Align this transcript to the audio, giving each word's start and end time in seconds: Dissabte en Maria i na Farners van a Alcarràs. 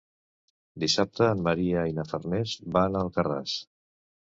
Dissabte 0.83 1.29
en 1.35 1.45
Maria 1.49 1.85
i 1.93 1.95
na 2.01 2.09
Farners 2.11 2.59
van 2.81 3.01
a 3.03 3.07
Alcarràs. 3.09 3.61